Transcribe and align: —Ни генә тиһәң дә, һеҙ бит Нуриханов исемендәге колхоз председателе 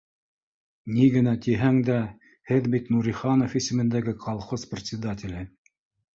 —Ни 0.93 1.03
генә 1.15 1.33
тиһәң 1.47 1.77
дә, 1.89 1.97
һеҙ 2.53 2.71
бит 2.77 2.89
Нуриханов 2.95 3.55
исемендәге 3.61 4.17
колхоз 4.27 4.67
председателе 4.75 5.47